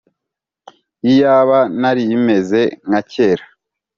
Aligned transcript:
Iyaba 1.09 1.59
narimeze 1.81 2.61
nkacyera 2.87 3.45